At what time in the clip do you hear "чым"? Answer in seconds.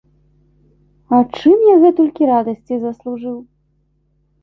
1.37-1.57